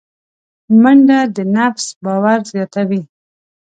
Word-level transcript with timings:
منډه 0.81 1.19
د 1.35 1.37
نفس 1.55 1.85
باور 2.03 2.39
زیاتوي 2.51 3.01